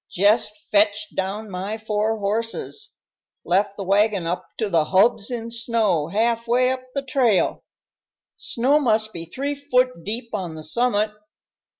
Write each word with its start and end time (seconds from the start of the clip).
Jest 0.09 0.57
fetched 0.71 1.13
down 1.13 1.51
my 1.51 1.77
four 1.77 2.17
horses 2.17 2.95
left 3.45 3.77
the 3.77 3.83
wagon 3.83 4.25
up 4.25 4.47
to 4.57 4.67
the 4.67 4.85
hubs 4.85 5.29
in 5.29 5.51
snow 5.51 6.07
half 6.07 6.47
way 6.47 6.71
up 6.71 6.81
the 6.95 7.03
trail 7.03 7.63
snow 8.35 8.79
must 8.79 9.13
be 9.13 9.25
three 9.25 9.53
foot 9.53 10.03
deep 10.03 10.31
on 10.33 10.55
the 10.55 10.63
summit. 10.63 11.11